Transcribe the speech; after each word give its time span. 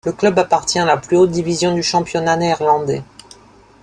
Le 0.03 0.13
club 0.13 0.39
appartient 0.39 0.79
à 0.79 0.85
la 0.85 0.97
plus 0.97 1.15
haute 1.15 1.29
division 1.29 1.75
du 1.75 1.83
championnat 1.83 2.35
néerlandais. 2.35 3.03